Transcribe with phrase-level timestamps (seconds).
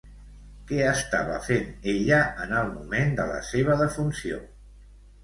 [0.69, 4.41] Què estava fent ella en el moment de la seva defunció?